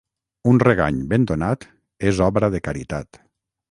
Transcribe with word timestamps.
Un 0.51 0.61
regany 0.63 1.03
ben 1.13 1.29
donat 1.33 1.69
és 2.13 2.25
obra 2.33 2.53
de 2.57 2.67
caritat. 2.71 3.27